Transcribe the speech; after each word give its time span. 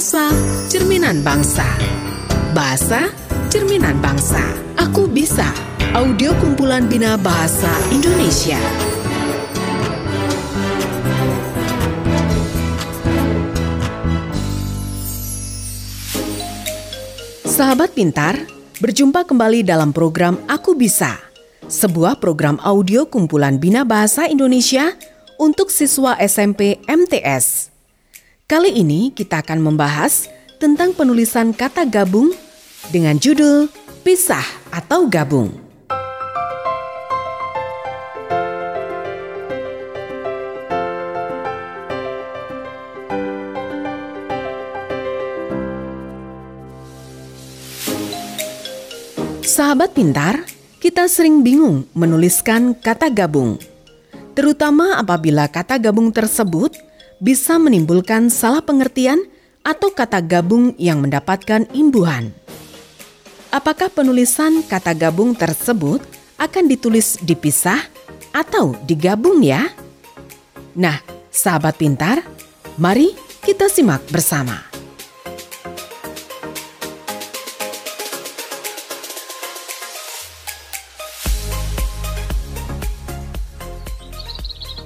Bahasa 0.00 0.32
Cerminan 0.72 1.20
Bangsa. 1.20 1.68
Bahasa 2.56 3.12
Cerminan 3.52 4.00
Bangsa. 4.00 4.40
Aku 4.80 5.04
Bisa. 5.04 5.44
Audio 5.92 6.32
kumpulan 6.40 6.88
Bina 6.88 7.20
Bahasa 7.20 7.68
Indonesia. 7.92 8.56
Sahabat 17.44 17.92
pintar, 17.92 18.40
berjumpa 18.80 19.28
kembali 19.28 19.68
dalam 19.68 19.92
program 19.92 20.40
Aku 20.48 20.80
Bisa 20.80 21.20
Sebuah 21.68 22.16
program 22.24 22.56
audio 22.64 23.04
kumpulan 23.04 23.60
Bina 23.60 23.84
Bahasa 23.84 24.24
Indonesia 24.24 24.96
untuk 25.36 25.68
siswa 25.68 26.16
SMP 26.16 26.80
MTS. 26.88 27.69
Kali 28.50 28.82
ini 28.82 29.14
kita 29.14 29.46
akan 29.46 29.62
membahas 29.62 30.26
tentang 30.58 30.90
penulisan 30.90 31.54
kata 31.54 31.86
gabung 31.86 32.34
dengan 32.90 33.14
judul 33.14 33.70
pisah 34.02 34.42
atau 34.74 35.06
gabung. 35.06 35.54
Sahabat 49.46 49.94
pintar, 49.94 50.42
kita 50.82 51.06
sering 51.06 51.46
bingung 51.46 51.86
menuliskan 51.94 52.74
kata 52.74 53.14
gabung, 53.14 53.62
terutama 54.34 54.98
apabila 54.98 55.46
kata 55.46 55.78
gabung 55.78 56.10
tersebut 56.10 56.89
bisa 57.20 57.60
menimbulkan 57.60 58.32
salah 58.32 58.64
pengertian 58.64 59.20
atau 59.60 59.92
kata 59.92 60.24
gabung 60.24 60.72
yang 60.80 61.04
mendapatkan 61.04 61.68
imbuhan. 61.76 62.32
Apakah 63.52 63.92
penulisan 63.92 64.64
kata 64.64 64.96
gabung 64.96 65.36
tersebut 65.36 66.00
akan 66.40 66.64
ditulis 66.64 67.20
dipisah 67.20 67.78
atau 68.32 68.72
digabung 68.88 69.44
ya? 69.44 69.68
Nah, 70.72 70.96
sahabat 71.28 71.76
pintar, 71.76 72.24
mari 72.80 73.12
kita 73.44 73.68
simak 73.68 74.00
bersama. 74.08 74.70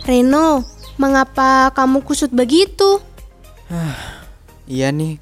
Reno, 0.05 0.74
Mengapa 0.95 1.75
kamu 1.75 2.07
kusut 2.07 2.31
begitu? 2.31 3.03
iya 4.71 4.95
nih, 4.95 5.19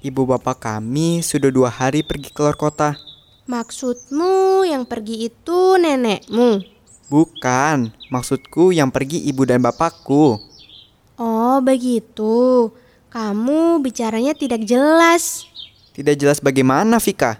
ibu 0.00 0.24
bapak 0.24 0.64
kami 0.64 1.20
sudah 1.20 1.52
dua 1.52 1.68
hari 1.68 2.00
pergi 2.00 2.32
keluar 2.32 2.56
kota. 2.56 2.96
Maksudmu 3.44 4.64
yang 4.64 4.88
pergi 4.88 5.28
itu 5.28 5.76
nenekmu? 5.76 6.64
Bukan, 7.12 7.92
maksudku 8.08 8.72
yang 8.72 8.88
pergi 8.88 9.20
ibu 9.28 9.44
dan 9.44 9.60
bapakku. 9.60 10.40
Oh 11.20 11.60
begitu, 11.60 12.72
kamu 13.12 13.84
bicaranya 13.84 14.32
tidak 14.32 14.64
jelas. 14.64 15.44
Tidak 15.92 16.16
jelas 16.16 16.40
bagaimana 16.40 16.96
Vika? 16.96 17.36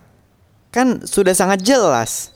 Kan 0.69 1.09
sudah 1.09 1.33
sangat 1.33 1.65
jelas. 1.65 2.29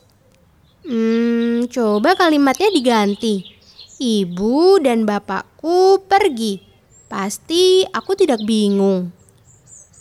Hmm, 0.89 1.69
coba 1.69 2.17
kalimatnya 2.17 2.73
diganti. 2.73 3.58
Ibu 3.99 4.79
dan 4.79 5.03
bapakku 5.03 6.07
pergi. 6.07 6.63
Pasti 7.11 7.83
aku 7.83 8.15
tidak 8.15 8.39
bingung. 8.47 9.11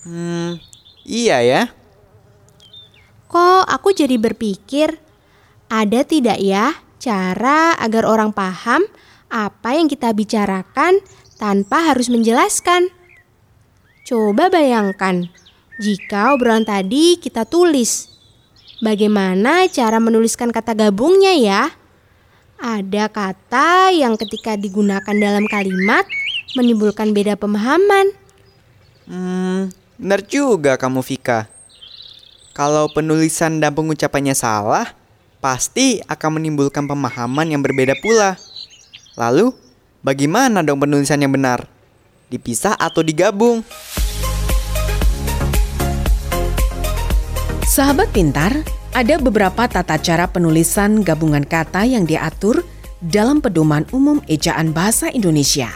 Hmm, 0.06 0.62
iya 1.02 1.42
ya. 1.42 1.62
Kok 3.26 3.66
aku 3.66 3.98
jadi 3.98 4.16
berpikir, 4.22 5.02
ada 5.68 6.06
tidak 6.06 6.38
ya 6.38 6.78
cara 7.02 7.74
agar 7.76 8.08
orang 8.08 8.32
paham 8.32 8.86
apa 9.28 9.76
yang 9.76 9.92
kita 9.92 10.14
bicarakan 10.14 11.02
tanpa 11.42 11.92
harus 11.92 12.08
menjelaskan? 12.08 12.94
Coba 14.08 14.48
bayangkan, 14.48 15.28
jika 15.82 16.38
obrolan 16.38 16.64
tadi 16.64 17.20
kita 17.20 17.44
tulis, 17.44 18.08
bagaimana 18.80 19.68
cara 19.68 20.00
menuliskan 20.00 20.54
kata 20.54 20.78
gabungnya 20.78 21.36
ya? 21.36 21.87
Ada 22.58 23.06
kata 23.06 23.94
yang 23.94 24.18
ketika 24.18 24.58
digunakan 24.58 25.14
dalam 25.14 25.46
kalimat 25.46 26.10
menimbulkan 26.58 27.14
beda 27.14 27.38
pemahaman. 27.38 28.10
Hmm, 29.06 29.70
benar 30.02 30.26
juga 30.26 30.74
kamu 30.74 31.06
Vika. 31.06 31.46
Kalau 32.58 32.90
penulisan 32.90 33.62
dan 33.62 33.78
pengucapannya 33.78 34.34
salah, 34.34 34.90
pasti 35.38 36.02
akan 36.10 36.42
menimbulkan 36.42 36.90
pemahaman 36.90 37.54
yang 37.54 37.62
berbeda 37.62 37.94
pula. 38.02 38.42
Lalu, 39.14 39.54
bagaimana 40.02 40.66
dong 40.66 40.82
penulisan 40.82 41.22
yang 41.22 41.30
benar? 41.30 41.70
Dipisah 42.34 42.74
atau 42.74 43.06
digabung? 43.06 43.62
Sahabat 47.70 48.10
pintar, 48.10 48.66
ada 48.98 49.22
beberapa 49.22 49.70
tata 49.70 50.02
cara 50.02 50.26
penulisan 50.26 51.06
gabungan 51.06 51.46
kata 51.46 51.86
yang 51.86 52.10
diatur 52.10 52.66
dalam 52.98 53.46
Pedoman 53.46 53.86
Umum 53.94 54.26
Ejaan 54.26 54.74
Bahasa 54.74 55.14
Indonesia. 55.14 55.70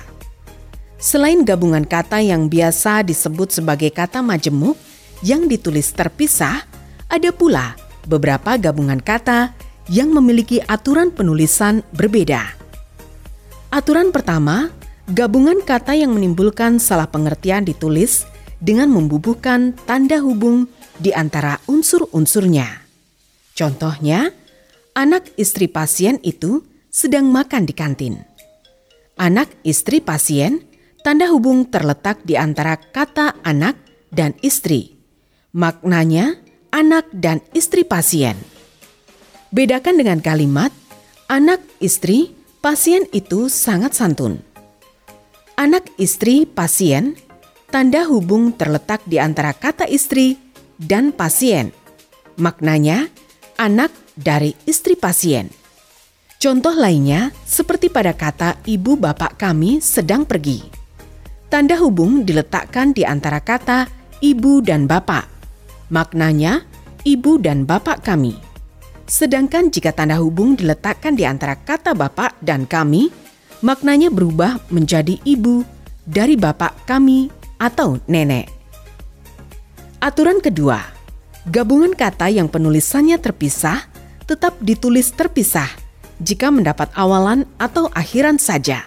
Selain 0.98 1.46
gabungan 1.46 1.86
kata 1.86 2.18
yang 2.18 2.50
biasa 2.50 3.06
disebut 3.06 3.54
sebagai 3.54 3.94
kata 3.94 4.26
majemuk 4.26 4.74
yang 5.22 5.46
ditulis 5.46 5.94
terpisah, 5.94 6.66
ada 7.14 7.30
pula 7.30 7.78
beberapa 8.10 8.58
gabungan 8.58 8.98
kata 8.98 9.54
yang 9.86 10.10
memiliki 10.10 10.58
aturan 10.66 11.14
penulisan 11.14 11.86
berbeda. 11.94 12.42
Aturan 13.70 14.10
pertama, 14.10 14.74
gabungan 15.14 15.62
kata 15.62 15.94
yang 15.94 16.18
menimbulkan 16.18 16.82
salah 16.82 17.06
pengertian 17.06 17.70
ditulis 17.70 18.26
dengan 18.58 18.90
membubuhkan 18.90 19.78
tanda 19.86 20.18
hubung 20.18 20.66
di 20.98 21.14
antara 21.14 21.62
unsur-unsurnya. 21.70 22.81
Contohnya, 23.62 24.34
anak 24.98 25.38
istri 25.38 25.70
pasien 25.70 26.18
itu 26.26 26.66
sedang 26.90 27.30
makan 27.30 27.70
di 27.70 27.78
kantin. 27.78 28.18
Anak 29.22 29.54
istri 29.62 30.02
pasien, 30.02 30.66
tanda 31.06 31.30
hubung 31.30 31.70
terletak 31.70 32.26
di 32.26 32.34
antara 32.34 32.74
kata 32.74 33.38
anak 33.46 33.78
dan 34.10 34.34
istri. 34.42 34.98
Maknanya 35.54 36.42
anak 36.74 37.06
dan 37.14 37.46
istri 37.54 37.86
pasien. 37.86 38.34
Bedakan 39.54 40.02
dengan 40.02 40.26
kalimat 40.26 40.74
anak 41.30 41.62
istri 41.78 42.34
pasien 42.66 43.06
itu 43.14 43.46
sangat 43.46 43.94
santun. 43.94 44.42
Anak 45.54 45.86
istri 46.02 46.50
pasien, 46.50 47.14
tanda 47.70 48.10
hubung 48.10 48.58
terletak 48.58 49.06
di 49.06 49.22
antara 49.22 49.54
kata 49.54 49.86
istri 49.86 50.42
dan 50.82 51.14
pasien. 51.14 51.70
Maknanya 52.42 53.06
anak 53.62 53.94
dari 54.18 54.58
istri 54.66 54.98
pasien. 54.98 55.46
Contoh 56.42 56.74
lainnya 56.74 57.30
seperti 57.46 57.94
pada 57.94 58.18
kata 58.18 58.58
ibu 58.66 58.98
bapak 58.98 59.38
kami 59.38 59.78
sedang 59.78 60.26
pergi. 60.26 60.66
Tanda 61.46 61.78
hubung 61.78 62.26
diletakkan 62.26 62.98
di 62.98 63.06
antara 63.06 63.38
kata 63.38 63.86
ibu 64.26 64.66
dan 64.66 64.90
bapak. 64.90 65.30
Maknanya 65.94 66.66
ibu 67.06 67.38
dan 67.38 67.70
bapak 67.70 68.02
kami. 68.02 68.34
Sedangkan 69.06 69.70
jika 69.70 69.94
tanda 69.94 70.18
hubung 70.18 70.58
diletakkan 70.58 71.14
di 71.14 71.30
antara 71.30 71.54
kata 71.54 71.94
bapak 71.94 72.42
dan 72.42 72.66
kami, 72.66 73.14
maknanya 73.62 74.10
berubah 74.10 74.58
menjadi 74.74 75.22
ibu 75.22 75.62
dari 76.10 76.34
bapak 76.34 76.90
kami 76.90 77.30
atau 77.62 78.02
nenek. 78.10 78.50
Aturan 80.02 80.42
kedua, 80.42 80.82
Gabungan 81.50 81.98
kata 81.98 82.30
yang 82.30 82.46
penulisannya 82.46 83.18
terpisah 83.18 83.90
tetap 84.30 84.62
ditulis 84.62 85.10
terpisah 85.10 85.66
jika 86.22 86.54
mendapat 86.54 86.94
awalan 86.94 87.50
atau 87.58 87.90
akhiran 87.98 88.38
saja. 88.38 88.86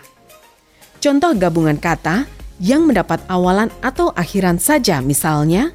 Contoh 1.03 1.35
gabungan 1.35 1.75
kata 1.75 2.31
yang 2.63 2.87
mendapat 2.87 3.19
awalan 3.27 3.75
atau 3.83 4.15
akhiran 4.15 4.63
saja 4.63 5.03
misalnya, 5.03 5.75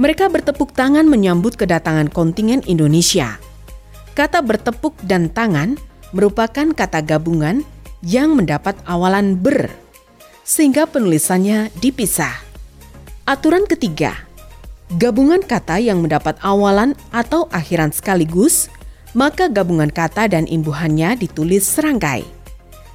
mereka 0.00 0.32
bertepuk 0.32 0.72
tangan 0.72 1.04
menyambut 1.04 1.60
kedatangan 1.60 2.08
kontingen 2.08 2.64
Indonesia. 2.64 3.36
Kata 4.16 4.40
bertepuk 4.40 4.96
dan 5.04 5.28
tangan 5.28 5.76
merupakan 6.16 6.72
kata 6.72 7.04
gabungan 7.04 7.60
yang 8.00 8.32
mendapat 8.32 8.72
awalan 8.88 9.36
ber, 9.36 9.68
sehingga 10.48 10.88
penulisannya 10.88 11.68
dipisah. 11.76 12.40
Aturan 13.28 13.68
ketiga, 13.68 14.29
gabungan 14.96 15.44
kata 15.44 15.78
yang 15.78 16.02
mendapat 16.02 16.40
awalan 16.42 16.98
atau 17.14 17.46
akhiran 17.54 17.94
sekaligus, 17.94 18.72
maka 19.14 19.46
gabungan 19.46 19.90
kata 19.90 20.26
dan 20.26 20.50
imbuhannya 20.50 21.18
ditulis 21.18 21.66
serangkai. 21.66 22.26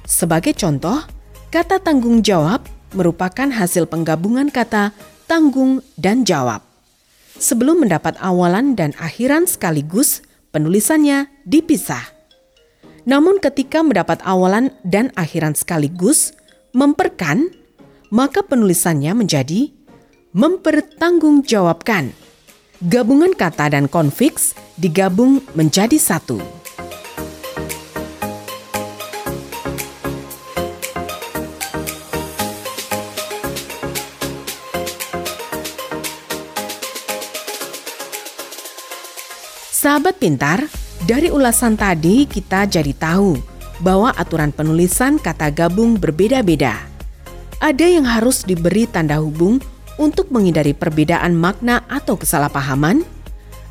Sebagai 0.04 0.52
contoh, 0.52 1.00
kata 1.48 1.80
tanggung 1.80 2.20
jawab 2.20 2.64
merupakan 2.92 3.48
hasil 3.48 3.88
penggabungan 3.88 4.48
kata 4.48 4.92
tanggung, 5.26 5.82
dan 5.98 6.22
jawab. 6.22 6.62
Sebelum 7.36 7.84
mendapat 7.84 8.16
awalan 8.22 8.78
dan 8.78 8.96
akhiran 8.96 9.44
sekaligus, 9.44 10.24
penulisannya 10.54 11.28
dipisah. 11.44 12.14
Namun 13.04 13.38
ketika 13.42 13.84
mendapat 13.84 14.24
awalan 14.24 14.72
dan 14.82 15.12
akhiran 15.14 15.52
sekaligus, 15.52 16.32
memperkan, 16.72 17.52
maka 18.08 18.40
penulisannya 18.40 19.12
menjadi 19.12 19.75
mempertanggungjawabkan. 20.36 22.12
Gabungan 22.84 23.32
kata 23.32 23.72
dan 23.72 23.88
konfiks 23.88 24.52
digabung 24.76 25.40
menjadi 25.56 25.96
satu. 25.96 26.36
Sahabat 39.72 40.20
pintar, 40.20 40.68
dari 41.08 41.32
ulasan 41.32 41.80
tadi 41.80 42.28
kita 42.28 42.68
jadi 42.68 42.92
tahu 42.92 43.40
bahwa 43.80 44.12
aturan 44.12 44.52
penulisan 44.52 45.16
kata 45.16 45.48
gabung 45.48 45.96
berbeda-beda. 45.96 46.76
Ada 47.56 47.88
yang 47.88 48.04
harus 48.04 48.44
diberi 48.44 48.84
tanda 48.84 49.16
hubung 49.16 49.64
untuk 49.96 50.28
menghindari 50.32 50.76
perbedaan 50.76 51.36
makna 51.36 51.84
atau 51.88 52.16
kesalahpahaman, 52.16 53.04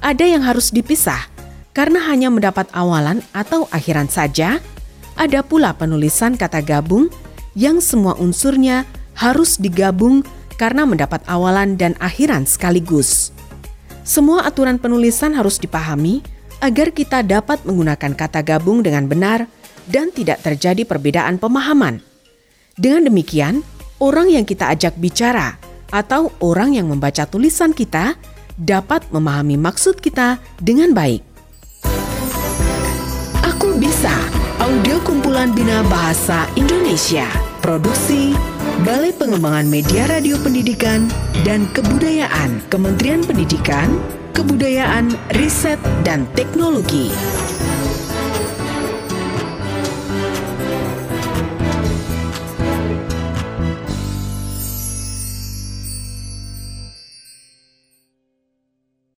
ada 0.01 0.25
yang 0.25 0.45
harus 0.45 0.69
dipisah 0.69 1.29
karena 1.73 2.01
hanya 2.09 2.29
mendapat 2.29 2.69
awalan 2.71 3.21
atau 3.35 3.69
akhiran 3.73 4.09
saja, 4.09 4.61
ada 5.15 5.39
pula 5.41 5.73
penulisan 5.75 6.35
kata 6.35 6.61
gabung 6.61 7.09
yang 7.55 7.79
semua 7.79 8.15
unsurnya 8.19 8.83
harus 9.15 9.55
digabung 9.55 10.23
karena 10.55 10.83
mendapat 10.87 11.23
awalan 11.27 11.75
dan 11.75 11.95
akhiran 11.99 12.47
sekaligus. 12.47 13.31
Semua 14.05 14.45
aturan 14.45 14.77
penulisan 14.77 15.33
harus 15.33 15.57
dipahami 15.57 16.21
agar 16.63 16.93
kita 16.93 17.25
dapat 17.25 17.63
menggunakan 17.67 18.13
kata 18.15 18.39
gabung 18.45 18.85
dengan 18.85 19.09
benar 19.09 19.49
dan 19.89 20.13
tidak 20.13 20.41
terjadi 20.45 20.85
perbedaan 20.87 21.41
pemahaman. 21.41 21.99
Dengan 22.75 23.07
demikian, 23.11 23.63
orang 23.99 24.31
yang 24.31 24.45
kita 24.47 24.71
ajak 24.71 24.95
bicara 24.99 25.57
atau 25.95 26.35
orang 26.43 26.75
yang 26.75 26.91
membaca 26.91 27.23
tulisan 27.23 27.71
kita 27.71 28.19
dapat 28.59 29.07
memahami 29.15 29.55
maksud 29.55 30.03
kita 30.03 30.43
dengan 30.59 30.91
baik. 30.91 31.23
Aku 33.47 33.79
bisa 33.79 34.11
audio 34.59 34.99
kumpulan 35.07 35.55
Bina 35.55 35.79
Bahasa 35.87 36.51
Indonesia. 36.59 37.23
Produksi 37.63 38.35
Balai 38.83 39.15
Pengembangan 39.15 39.71
Media 39.71 40.03
Radio 40.11 40.35
Pendidikan 40.43 41.07
dan 41.47 41.63
Kebudayaan 41.71 42.59
Kementerian 42.67 43.23
Pendidikan, 43.23 43.95
Kebudayaan, 44.35 45.15
Riset, 45.31 45.79
dan 46.03 46.27
Teknologi. 46.35 47.09